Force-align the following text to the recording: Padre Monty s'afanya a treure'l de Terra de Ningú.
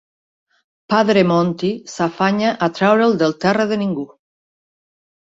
Padre 0.93 1.25
Monty 1.33 1.71
s'afanya 1.97 2.57
a 2.69 2.73
treure'l 2.81 3.17
de 3.23 3.33
Terra 3.49 3.71
de 3.75 3.83
Ningú. 3.87 4.11